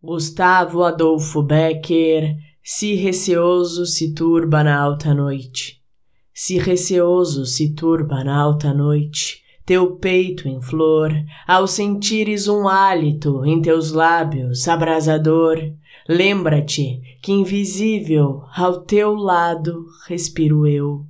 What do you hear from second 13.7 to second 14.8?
lábios